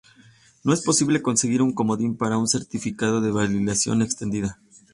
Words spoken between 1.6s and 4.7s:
un comodín para un certificado de validación extendida.